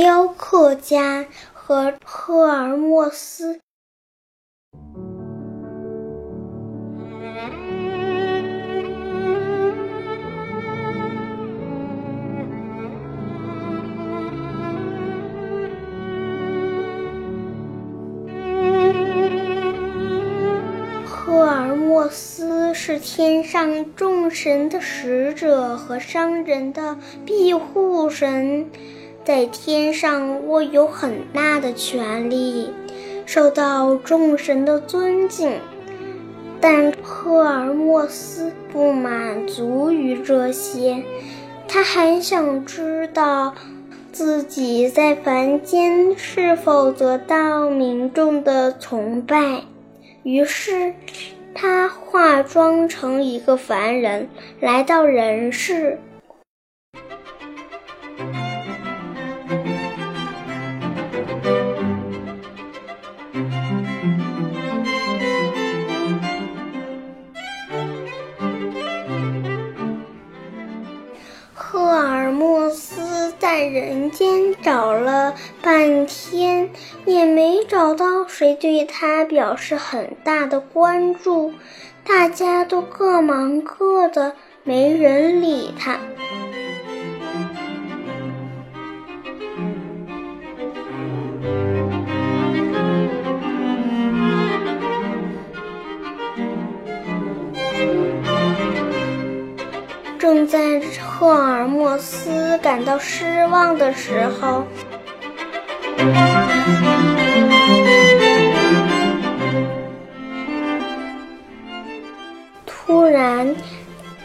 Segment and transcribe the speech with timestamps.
[0.00, 3.58] 雕刻家和赫尔墨斯。
[21.04, 26.96] 赫尔墨斯是天上众神的使者和商人的
[27.26, 28.70] 庇护神，
[29.28, 32.70] 在天上握有很大的权力，
[33.26, 35.52] 受到众神的尊敬。
[36.62, 41.02] 但赫尔墨斯不满足于这些，
[41.68, 43.54] 他还想知道
[44.12, 49.60] 自己在凡间是否得到民众的崇拜。
[50.22, 50.94] 于是，
[51.54, 55.98] 他化妆成一个凡人，来到人世。
[73.50, 76.68] 在人间找了半天，
[77.06, 81.54] 也没找到谁对他表示很大的关注，
[82.04, 85.98] 大家都各忙各的，没人理他。
[100.30, 104.62] 正在赫尔墨斯感到失望的时候，
[112.66, 113.56] 突然，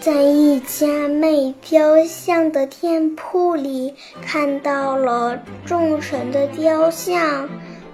[0.00, 7.48] 在一家卖雕像的店铺里看到了众神的雕像，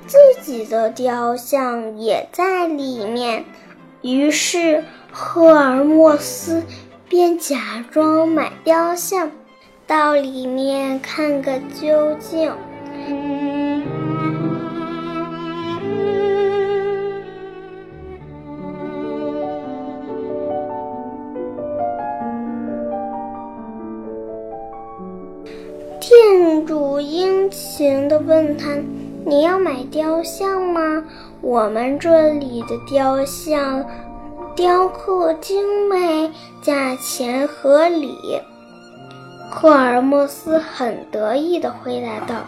[0.06, 3.44] 自己的雕像也在里面。
[4.00, 6.62] 于是，赫尔墨斯。
[7.08, 9.30] 便假装买雕像，
[9.86, 12.52] 到里面看个究竟。
[26.00, 28.76] 店主殷勤地问他
[29.24, 31.04] ：“你要买雕像吗？
[31.40, 33.82] 我们这里的雕像……”
[34.58, 38.40] 雕刻精美，价钱合理。
[39.48, 42.42] 赫尔墨斯很得意地回答道：“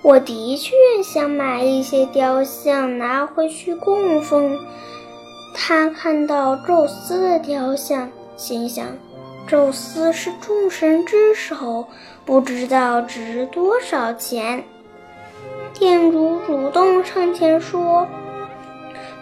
[0.00, 0.72] 我的确
[1.02, 4.56] 想买一些雕像拿回去供奉。”
[5.52, 8.86] 他看到宙斯的雕像，心想
[9.44, 11.84] ：“宙斯是众神之首，
[12.24, 14.62] 不知道值多少钱。”
[15.74, 18.06] 店主主动上前说。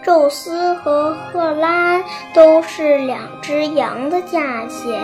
[0.03, 2.03] 宙斯和赫拉
[2.35, 5.01] 都是两只羊的价钱。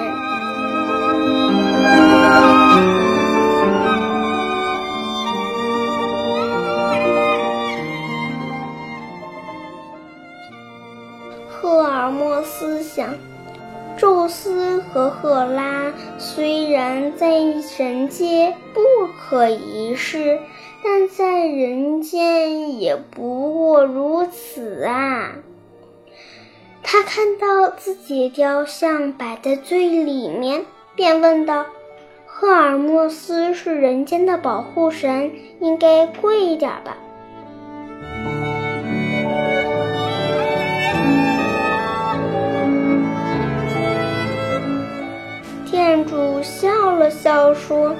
[13.98, 20.38] 宙斯和赫拉虽然在神界不可一世。
[20.80, 25.32] 但在人间也不过如此啊！
[26.84, 31.66] 他看到自己雕像摆在最里面，便问道
[32.26, 36.96] ：“赫尔墨斯是人间的保护神，应该贵一点吧？”
[47.54, 47.94] 说。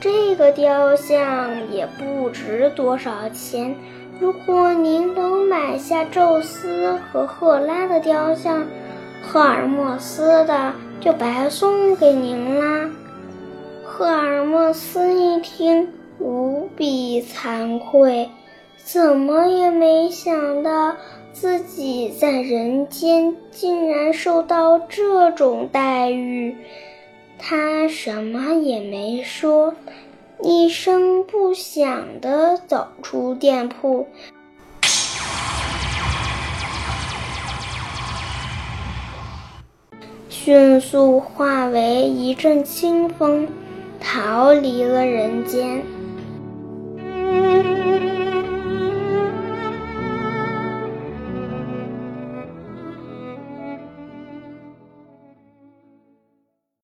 [0.00, 3.74] 这个雕像也不值多少钱。
[4.18, 8.66] 如果您能买下宙斯和赫拉的雕像，
[9.22, 12.90] 赫尔墨斯的就白送给您啦。
[13.84, 15.86] 赫尔墨斯一听，
[16.18, 18.30] 无比惭愧，
[18.82, 20.96] 怎么也没想到
[21.34, 26.56] 自己在人间竟然受到这种待遇。
[27.42, 29.74] 他什么也没说，
[30.42, 34.06] 一声不响地走出店铺，
[40.28, 43.48] 迅速化为一阵清风，
[43.98, 45.82] 逃离了人间。